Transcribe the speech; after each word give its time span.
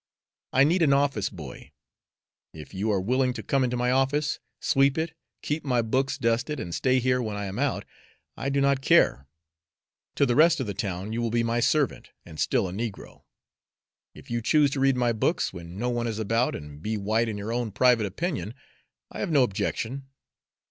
I 0.51 0.63
need 0.63 0.81
an 0.81 0.93
office 0.93 1.29
boy. 1.29 1.73
If 2.55 2.73
you 2.73 2.91
are 2.91 2.99
willing 2.99 3.33
to 3.33 3.43
come 3.43 3.63
into 3.63 3.77
my 3.77 3.91
office, 3.91 4.39
sweep 4.59 4.97
it, 4.97 5.13
keep 5.43 5.63
my 5.63 5.83
books 5.83 6.17
dusted, 6.17 6.59
and 6.59 6.73
stay 6.73 6.97
here 6.97 7.21
when 7.21 7.37
I 7.37 7.45
am 7.45 7.59
out, 7.59 7.85
I 8.35 8.49
do 8.49 8.61
not 8.61 8.81
care. 8.81 9.27
To 10.15 10.25
the 10.25 10.35
rest 10.35 10.59
of 10.59 10.65
the 10.65 10.73
town 10.73 11.13
you 11.13 11.21
will 11.21 11.29
be 11.29 11.43
my 11.43 11.59
servant, 11.59 12.09
and 12.25 12.39
still 12.39 12.67
a 12.67 12.71
negro. 12.71 13.25
If 14.15 14.31
you 14.31 14.41
choose 14.41 14.71
to 14.71 14.79
read 14.79 14.97
my 14.97 15.13
books 15.13 15.53
when 15.53 15.77
no 15.77 15.91
one 15.91 16.07
is 16.07 16.17
about 16.17 16.55
and 16.55 16.81
be 16.81 16.97
white 16.97 17.29
in 17.29 17.37
your 17.37 17.53
own 17.53 17.71
private 17.71 18.07
opinion, 18.07 18.55
I 19.11 19.19
have 19.19 19.29
no 19.29 19.43
objection. 19.43 20.07